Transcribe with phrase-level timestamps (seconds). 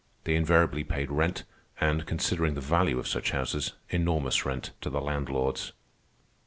[0.23, 1.43] They invariably paid rent,
[1.79, 5.73] and, considering the value of such houses, enormous rent, to the landlords.